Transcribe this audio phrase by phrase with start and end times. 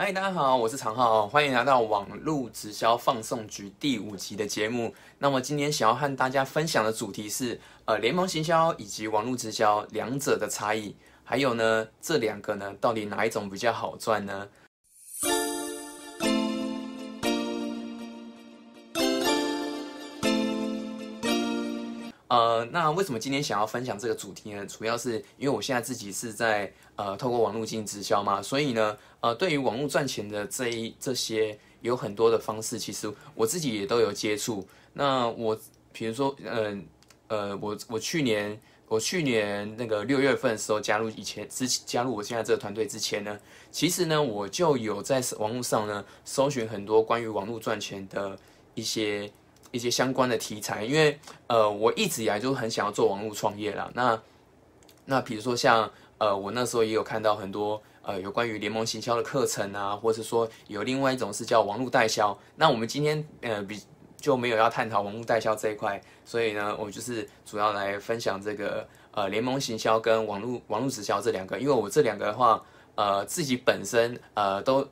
[0.00, 4.94] 嗨，大家好，我是常浩，欢迎来到网络直销放送局第五集的节目。
[5.18, 14.46] 那么今天想要和大家分享的主题是，呃，联盟行销以及网络直销两者的差异，还有呢，这两个呢，到底哪一种比较好赚呢？
[22.66, 24.64] 那为什么今天想要分享这个主题呢？
[24.66, 34.66] 主要是因为我现在自己是在呃透过网络进行直销嘛，所以呢，呃，对于网络赚钱的这一这些有很多的方式，其实我自己也都有接触。
[34.92, 35.58] 那我
[35.92, 36.78] 比如说，呃
[37.28, 43.38] 呃，我我去年我去年那个六月份的时候加入以前之加入我现在这个团队之前呢，
[43.70, 48.38] 其实呢我就有在网络上呢搜寻很多关于网络赚钱的
[48.74, 49.30] 一些。
[49.70, 53.90] 一些相关的题材，因为呃，我一直以来就很想要做网络创业啦。
[53.94, 54.20] 那
[55.04, 62.36] 那比如说像呃，我那时候也有看到很多呃有关于联盟行销的课程啊，或者说有另外一种是叫网络代销。
[62.56, 63.80] 那我们今天呃比
[64.16, 72.60] 就没有要探讨网络代销这一块，所以呢，我就是主要来分享这个呃联盟行销跟网络网络直销这两个，因为我这两个的话，
[72.96, 74.84] 呃，自己本身呃都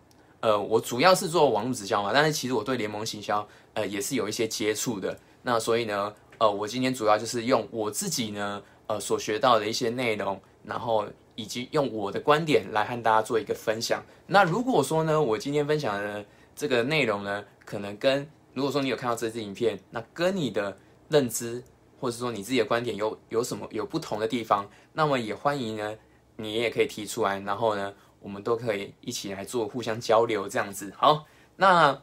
[0.46, 3.46] 呃我主要是做网络直销嘛，但是其实我对联盟行销。
[3.74, 14.02] 呃，也是有一些接触的，那所以呢，呃，我今天主要就是用我自己呢，呃，所学到的一些内容，然后以及用我的观点来和大家做一个分享。
[14.26, 16.24] 那如果说呢，我今天分享的
[16.54, 20.74] 这个内容呢，可能跟如果说你有看到这支影片，那跟你的
[21.10, 21.62] 认知
[22.00, 25.94] 或者说你自己的观点有有什么有不同的地方，那么也欢迎呢，
[26.36, 27.92] 你也可以提出来，然后呢，
[28.26, 30.92] 我们都可以一起来做互相交流这样子。
[30.96, 31.24] 好，
[31.56, 31.96] 那。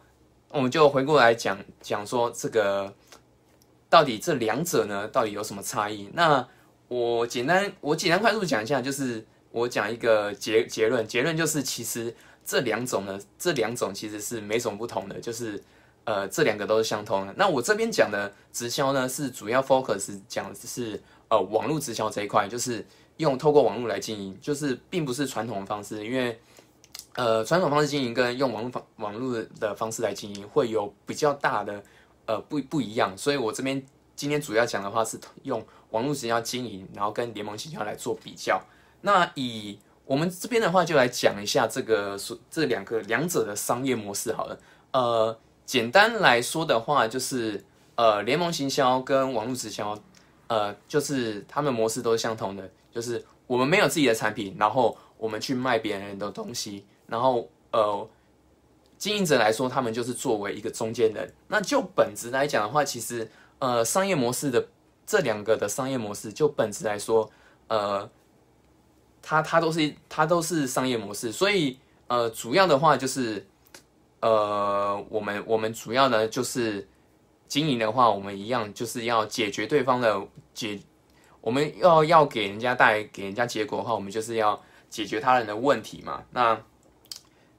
[0.55, 2.93] 我们就回过来讲讲说这个
[3.89, 6.07] 到底这两者呢，到底有什么差异？
[6.13, 6.47] 那
[6.87, 12.15] 我简单我简单快速讲一下，就是我讲一个结结论，结论就是其实
[12.45, 15.59] 这两种呢，这两种其实是没什么不同的，就是
[16.03, 17.33] 呃这两个都是相通的。
[17.35, 22.85] 那我这边讲的直销呢，是主要 focus 讲的是呃网络直销这一块，就是
[23.17, 26.39] 用透过网络来经营，就是并不是传统的方式，因为。
[27.15, 31.79] 呃，传统方式经营跟用网络方网络的方式来经营会有比较大的
[32.25, 33.79] 呃不不一样，所以我这边
[34.15, 38.59] 今天主要讲的话是用网络直销经营，然后跟联盟营销来做比较。
[39.01, 42.17] 那以我们这边的话，就来讲一下这个
[42.49, 44.59] 这两个两者的商业模式好了。
[44.91, 45.37] 呃，
[45.67, 47.63] 简单来说的话，就是
[47.93, 49.95] 呃联盟行销跟网络直销，
[50.47, 56.85] 呃就是他们模式都是相同的，就是我们没有自己的产品，然后我们去卖别人的东西。
[57.07, 58.07] 然后，呃，
[58.97, 61.31] 经营者来说，他们就是作为一个中间人。
[61.47, 64.65] 那就本质来讲的话，其实，呃，商业模式的
[65.05, 67.29] 这两个的商业模式，就本质来说，
[67.67, 68.09] 呃，
[69.21, 71.31] 它它都是它都是商业模式。
[71.31, 71.77] 所以，
[72.07, 73.45] 呃，主要的话就是，
[74.21, 76.87] 呃，我们我们主要呢就是
[77.47, 80.79] 经营的话，我们一样就是要解决对方的解，
[81.43, 84.59] 我们要要给人家带给人家结果的话，我们就是要
[84.89, 86.23] 解决他人的问题嘛。
[86.31, 86.57] 那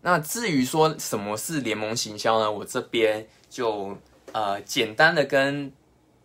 [0.00, 2.50] 那至于说什么是联盟行销呢？
[2.50, 3.94] 我这边就
[4.32, 5.70] 呃简单的跟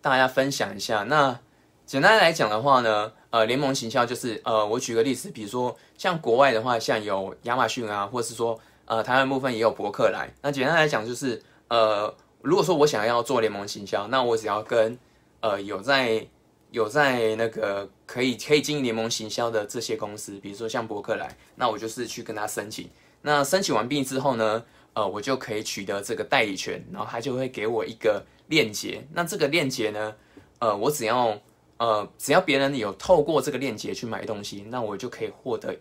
[0.02, 1.04] 大家分享一下。
[1.04, 1.38] 那
[1.86, 10.34] 简单来讲的话呢，呃，联盟行销就是呃，我举个例子，比如说像国外的话，像有亚马逊啊，或是说呃台湾部分也有博客来。
[10.42, 14.98] 那简单来讲就是呃，如果说我想要做联盟行销，那我只要跟
[15.42, 16.26] 呃有在
[16.72, 22.90] 有在那个可以可以经营联盟行销的这些公司，比如说像博客来，那我就是去跟他申请。
[23.22, 24.64] 那申请完毕之后呢，
[24.94, 29.06] 呃，我就可以取得这个代理权，然后他就会给我一个链接。
[29.12, 30.16] 那这个链接呢，
[30.60, 31.38] 呃，我只要
[31.78, 35.76] 呃，只要别人有透过这个链接去买东西，那我就可以获得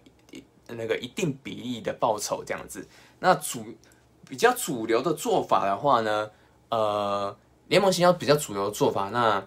[0.69, 2.87] 那个一定比例的报酬这样子。
[3.21, 3.65] 那主
[4.29, 6.31] 比较主流的做法的话呢，
[6.71, 7.37] 呃，
[7.69, 9.45] 联盟型要比较主流的做法，那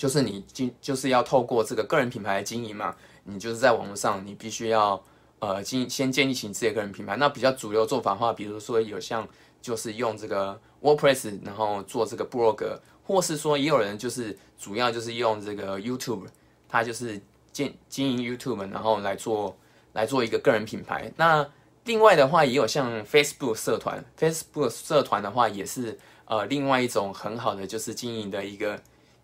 [0.00, 5.02] 就是你经就是要透过这个个人品牌经营嘛，你就是在网络上，你必须要。
[5.42, 9.26] 呃，经先建立起你自己的个人品牌，那比较主流做法的话，比如说有像
[9.62, 16.26] 就是用这个 WordPress，然后做这个 blog，或是说也有人就是主要就是用这个 YouTube，
[16.68, 17.18] 他就是
[17.52, 19.56] 建经营 YouTube，然后来做
[19.94, 21.10] 来做一个个人品牌。
[21.16, 21.48] 那
[21.86, 28.78] 另外的话，也有像 Facebook 社团，Facebook 社团的话也是呃另外一种很好的就是经营的一个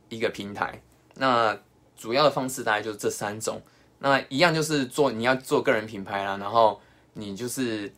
[0.09, 0.81] 一个平台。
[1.15, 1.59] 那
[1.97, 3.61] 主要的方式大概就是这三种。
[3.99, 6.79] 那一样就是做你要做个人品牌啦，然后
[7.15, 7.91] 你就是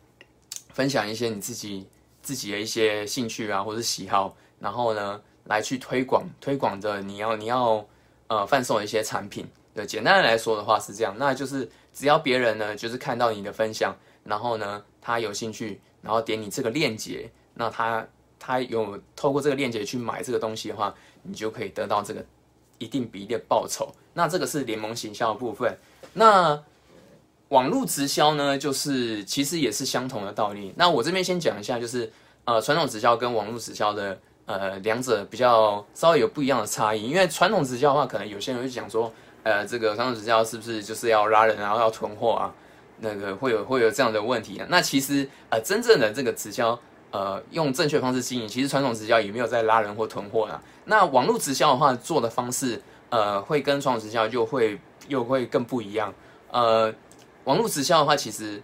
[0.73, 1.85] 分享一些你自己
[2.21, 7.85] 自己的一些兴趣啊或者喜好，然后呢来去推广推广着你要你要
[8.27, 9.45] 呃贩售一些产品。
[9.75, 18.07] 对，简单的来说的话是这样，那就是只要别人呢就是看到你的分享，然后呢，他有兴趣，然后点你这个链接，那他
[18.39, 22.25] 他有透过这个链接去买这个东西的话，你就可以得到这个
[22.77, 23.93] 一定比例的报酬。
[24.13, 25.77] 那这个是联盟行销的部分。
[26.13, 26.59] 那
[27.49, 30.73] 网络直销呢，就是其实也是相同的道理。
[30.75, 32.11] 那我这边先讲一下，就是
[32.45, 37.03] 呃，传统直销跟网络直销的呃两者比较稍微有不一样的差异。
[37.03, 39.11] 因为传统直销的话，可能有些人会讲说，
[39.43, 42.53] 呃，这个传统直销是不是就是要拉人，然后要囤货啊？
[43.01, 44.67] 那个会有会有这样的问题啊？
[44.69, 46.77] 那其实呃，真正的这个直销，
[47.11, 50.61] 呃，用正确方式经营，其实传统直销也没有在拉人或囤货啦。
[50.85, 56.13] 那网络直销的话，做的方式，呃，会跟传统直销就会又会更不一样。
[56.51, 56.93] 呃，
[57.45, 58.61] 网络直销的话，其实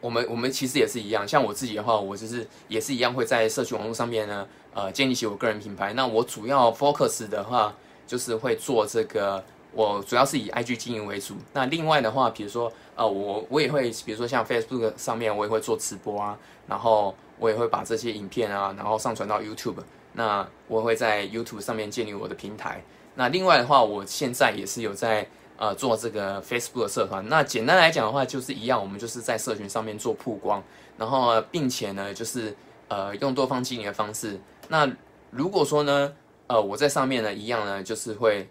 [0.00, 1.26] 我们我们其实也是一样。
[1.28, 5.92] 像我自己的话，我就是也是一样，会在社区网络上面呢，呃，建立起我个人品牌。
[5.92, 7.74] 那我主要 focus 的话，
[8.06, 11.34] 就是会做这个，我主要是以 IG 经营为主。
[11.52, 19.82] 那另外的话，比如说，呃，我我也会，比如说像 Facebook 上面，我也会做直播啊，然后我也会把这些影片啊，然后上传到 YouTube。
[20.12, 22.82] 那我会在 YouTube 上面建立我的平台。
[23.14, 25.26] 那另外的话，我现在也是有在。
[25.60, 30.62] 呃，做这个 Facebook 社团，那简单来讲的话，就是一样，我们就是在社群上面做曝光，
[30.96, 32.56] 然后并且呢，就是
[32.86, 34.40] 呃用多方经营的方式。
[34.68, 34.88] 那
[35.32, 36.12] 如果说呢，
[36.46, 38.48] 呃我在上面呢，一样呢，就是会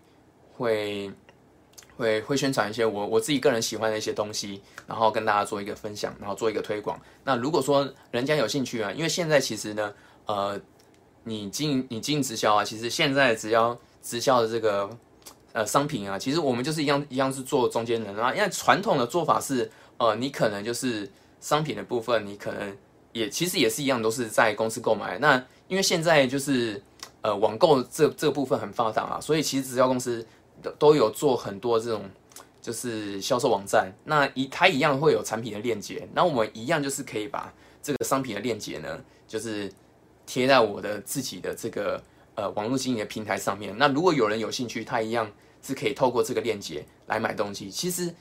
[0.58, 1.12] 会
[1.96, 7.00] 会会宣传一些我我自己个人喜欢的一些东西，然后跟大家做一个分享，然后做一个推广。
[7.24, 9.94] 那如果说人家有兴趣啊，因为现在其实呢，
[10.26, 10.60] 呃，
[11.24, 14.90] 你经你经营直销啊，其实现在直销直销的这个。
[15.54, 18.32] 呃，商品啊，其实我们就是一样一样是做中间人啊。
[18.32, 21.10] 因为传统的做法是，呃，你可能就是
[21.40, 22.78] 商品的部分，你可能
[23.12, 25.18] 也其实也是一样，都是在公司购买。
[25.18, 26.80] 那因为现在就是
[27.22, 30.24] 呃网购这这部分很发达啊，所以其实直销公司
[30.80, 32.04] 都有做很多这种
[32.62, 33.92] 就是销售网站。
[34.04, 39.72] 那一它一样会有产品的链接，那我们一样就是可以把这个商品的链接呢，就是
[40.26, 42.02] 贴在我的自己的这个
[42.36, 43.76] 呃网络经营的平台上面。
[43.78, 45.30] 那如果有人有兴趣，他一样。
[45.60, 47.70] 是可以透过这个链接来买东西。
[47.70, 48.14] 其实，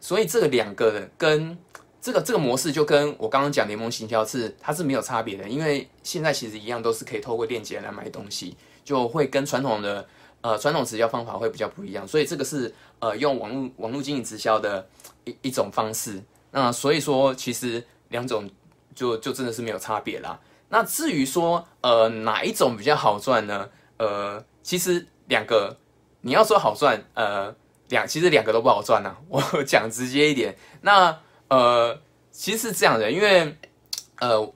[0.00, 1.56] 所以这个两个的跟
[2.02, 8.54] 这个这个模式就跟我刚刚讲联盟行销是它是没有差别的，因为现在其实一样都是可以透过链接来买东西，
[8.84, 10.06] 就会跟传统的
[10.40, 12.06] 呃传统直销方法会比较不一样。
[12.06, 14.86] 所以这个是呃用网络网络经营直销的
[15.24, 16.22] 一一种方式。
[16.50, 18.48] 那所以说其实两种
[18.94, 20.38] 就就真的是没有差别啦。
[20.68, 23.68] 那至于说呃哪一种比较好赚呢？
[23.98, 25.76] 呃，其实两个。
[26.22, 27.50] 你要说好赚，呃，
[27.88, 29.16] 两其实两个都不好赚呐。
[29.30, 31.98] 我讲直接一点，那呃，
[32.30, 33.56] 其实是这样的，因为
[34.18, 34.52] 呃，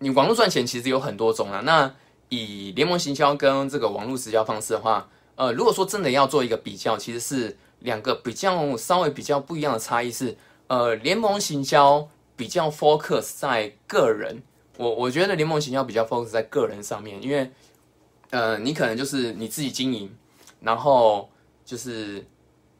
[0.00, 1.62] 你网络赚钱其实有很多种啊。
[1.64, 1.90] 那
[2.28, 10.36] 以联盟行销跟这个网络直销方式的话，呃，如果说真的要做一个比较，其实是两个比较稍微比较不一样的差异是，
[10.66, 14.42] 呃，联盟行销比较 focus 在个人，
[14.76, 17.50] 我我觉得联盟行销比较 focus 在个人上面，因为
[18.30, 20.14] 呃，你可能就是你自己经营。
[20.58, 21.30] 然后
[21.66, 22.24] 就是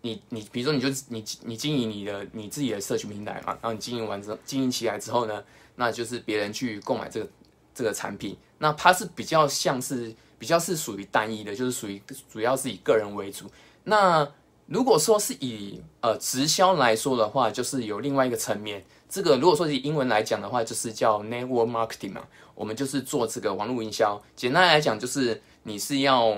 [0.00, 5.44] 你你比如说你就你你经营你的你自己的社群平台嘛，然后你经营完之后经营起来之后呢，
[5.76, 7.28] 那就是别人去购买这个
[7.74, 12.02] 这个产品，那它是比较像是比较是属于单一的，就是属于
[12.32, 13.46] 主要是以个人为主。
[13.84, 14.28] 那
[14.66, 18.84] 如果说是以呃直销来说的话，就是有另外一个层面。
[19.08, 22.22] 这个如果说以英文来讲的话，就是叫 network marketing 嘛，
[22.54, 24.20] 我们就是做这个网络营销。
[24.34, 26.36] 简单来讲，就是你是要。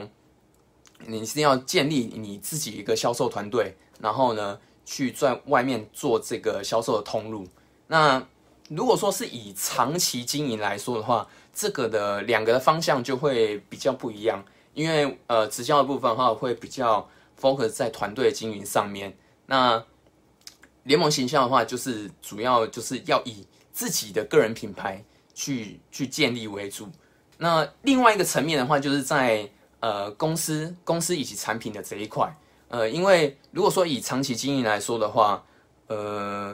[1.06, 7.46] 你是要建立你自己一个销售团队，然后呢，去在外面做这个销售的通路。
[7.86, 8.20] 那
[8.68, 14.44] 如果说是以长期经营来说的话，这个的两个的方向就会比较不一样。
[14.74, 17.08] 因为呃，直销的部分的话，会比较
[17.40, 19.16] focus 在团队经营上面。
[19.46, 19.82] 那
[20.84, 25.02] 联盟形象的话，就是主要就是要以自己的个人品牌
[25.34, 26.88] 去去建立为主。
[27.38, 29.48] 那另外一个层面的话，就是在
[29.80, 32.32] 呃，公司公司以及产品的这一块，
[32.68, 35.44] 呃，因为如果说以长期经营来说的话，
[35.86, 36.47] 呃，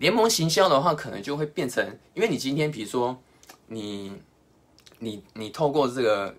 [0.00, 3.16] 联盟行销的话，可能就会变成，因为你今天比如说
[3.68, 4.10] 你
[4.98, 6.34] 你你透过这个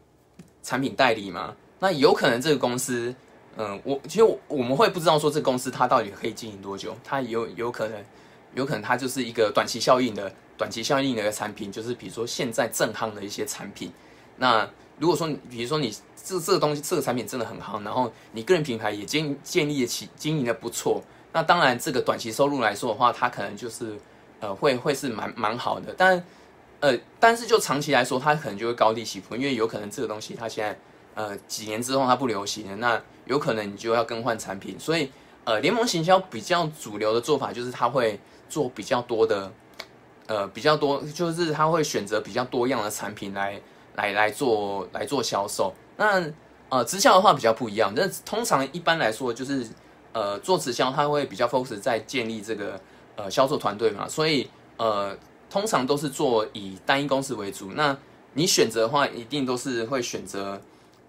[0.62, 3.16] 产品代理嘛，那有可能这个公司，
[3.56, 8.04] 嗯，我其实我们会不知道说这公司它到底可以经营多久，它有有可能
[8.56, 13.90] 有可能它就是一个短期效应的短期效应的一个产品，就是比如说现在正夯的一些产品，
[14.36, 14.70] 那。
[15.00, 15.92] 如果说，比如说你
[16.24, 21.02] 这这个东西，这个产品真的很好，然后你个人品牌也建建立起经营的不错，
[21.34, 23.98] 那当然这个短期收入来说的话，它可能就是
[24.40, 26.24] 呃会会是蛮蛮好的，但
[26.80, 30.78] 呃但是就长期来说，它可能就会高低起伏，因为有可能这个东西它现在
[31.16, 35.10] 呃几年之后它不流行了，那有可能你就要更换产品，所以
[35.46, 38.20] 呃联盟行销比较主流的做法就是它会
[38.50, 39.52] 做比较多的
[40.28, 43.60] 呃比较多，就是他会选择比较多样的产品来
[43.96, 45.74] 来来做来做销售。
[45.96, 46.22] 那
[46.70, 49.68] 呃直销的话比较不一样，那通常一般来说就是
[50.14, 52.80] 呃做直销，他会比较 focus 在建立这个
[53.16, 55.18] 呃销售团队嘛，所以呃
[55.50, 57.72] 通常都是做以单一公司为主。
[57.74, 57.98] 那
[58.34, 60.62] 你选择的话，一定都是会选择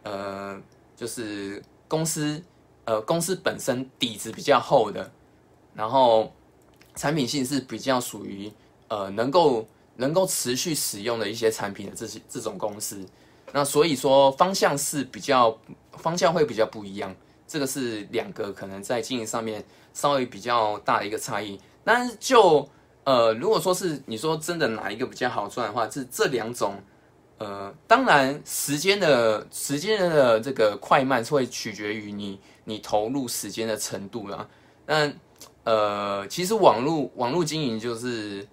[0.03, 0.61] 呃
[0.97, 2.43] 就是公司
[2.85, 5.11] 呃公司本身底子比较厚的，
[5.75, 6.33] 然后
[6.97, 8.53] 产品性是比较属于
[8.89, 9.67] 呃能够
[9.97, 13.07] 能够持续使用的一些产品的这些这种公司。
[13.53, 15.57] 那所以说方向是比较
[15.93, 17.15] 方向会比较不一样，
[17.47, 21.59] 这个是两个可能在经营上面稍微比较大的一个差异。
[21.85, 22.69] 但是就
[23.05, 26.75] 呃如果说是你说真的哪一个比较好赚的话，这这两种
[27.39, 34.49] 呃当然时间的时间的这个快慢是会取决于你你投入时间的程度啦。
[34.87, 35.13] 那
[35.65, 38.47] 呃其实网络网络经营就是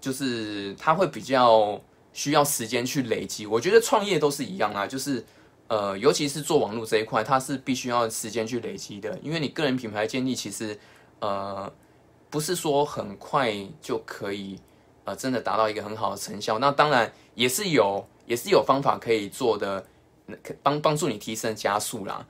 [0.00, 1.80] 就是它会比较。
[2.16, 5.22] 需要时间去累积，我觉得创业都是一样啊，就是
[5.68, 10.78] 呃，尤其是做网络这一块，它是必须要时间去累积的，因为你个人品牌建立其实
[11.18, 11.72] 呃
[12.30, 14.60] 不是说很快就可以
[15.04, 16.58] 呃真的达到一个很好的成效。
[16.58, 19.84] 那当然也是有也是有方法可以做的，
[20.62, 22.26] 帮帮助你提升加速啦。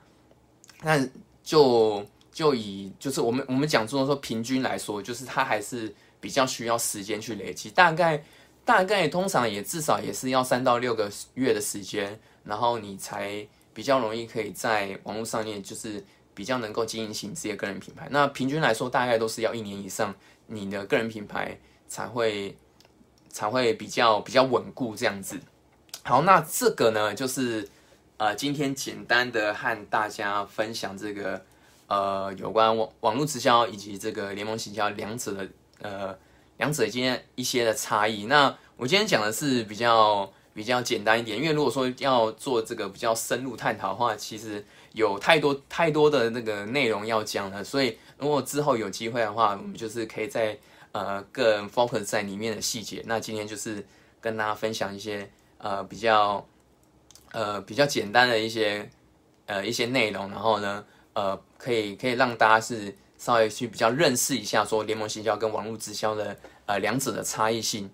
[0.81, 1.07] 那
[1.43, 8.23] 就就以就是我们我们讲说说平均来说，就是它还是比较需要时间去累积，大概。
[8.67, 18.07] 大概通常也至少也是要三到六个月的时间，然后你才比较容易可以在网络上面就是比较能够经营起自己的个人品牌。
[18.09, 20.15] 那平均来说，大概都是要一年以上，
[20.47, 22.57] 你的个人品牌才会
[23.29, 25.39] 才会比较比较稳固这样子。
[26.03, 27.67] 好，那这个呢，就是
[28.17, 31.45] 呃今天简单的和大家分享这个
[31.87, 35.49] 呃有关网网络直销以及这个联盟行销两者的
[35.81, 36.17] 呃。
[36.57, 50.57] 两者今天一些的差异，那我今天讲的是比较比较简单一点，因为如果说要做这个比较深入探讨的话，其实有太多太多的那个内容要讲了，所以如果之后有机会的话，我们就是可以在
[50.93, 53.03] 呃更 focus 在里面的细节。
[53.05, 53.85] 那今天就是
[54.19, 56.43] 跟大家分享一些呃比较
[57.33, 58.89] 呃比较简单的一些
[59.45, 60.83] 呃一些内容，然后呢
[61.13, 62.97] 呃可以可以让大家是。
[63.19, 66.37] 稍微去比较认识一下，说联盟行销跟网络直销的
[66.67, 67.89] 呃两者的差异性。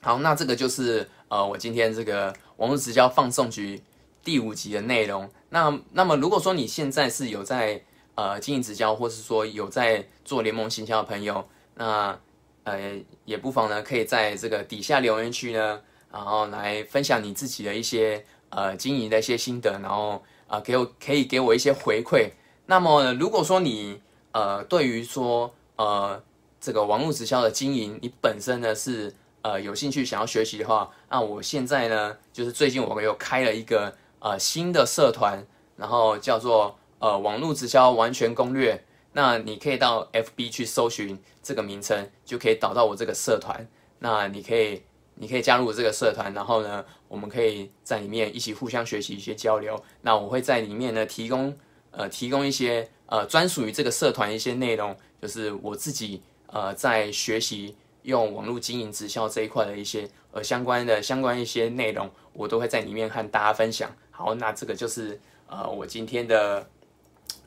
[0.00, 3.82] 好，那这个就是呃我今天这个网络直销放送局
[4.22, 5.28] 第五集的内容。
[5.50, 7.82] 那那么如果说你现在是有在
[8.14, 12.18] 呃经营直销，或是说有在做联盟行销的朋友，那
[12.64, 15.80] 呃也不妨呢可以在这个底下留言区呢，
[16.12, 22.30] 然后来分享你自己的一些呃经营的一些心得，然后啊给我可以给我一些回馈。
[22.66, 24.00] 那么如果说你
[24.32, 26.22] 呃，对于说呃
[26.60, 29.14] 这个网络直销的经营，你本身呢是
[29.46, 35.40] 呃有兴趣想要学习的话，那我现在呢就是最近我又开了一个呃新的社团，
[35.76, 38.84] 然后叫做呃网络直销完全攻略。
[39.12, 43.64] 那你可以到 FB 去搜寻这个名称，就可以导到我这个社团。
[44.00, 44.82] 那你可以
[45.14, 49.80] 你可以加入这个社团，然后呢，我们可以在里面一起互相学习一些交流。
[50.02, 51.56] 那我会在里面呢提供
[51.92, 52.88] 呃提供一些。
[53.08, 57.72] 呃，专属于这个社团一些内容，就是我自己呃在学习
[58.06, 63.90] 用网络经营直销这一块的一些呃相关的相关一些内容，我都会在里面和大家分享。
[64.10, 66.66] 好，那这个就是呃我今天的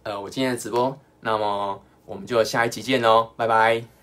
[0.03, 3.98] 呃我今天的直播，那么我们就下一集见喽，拜拜。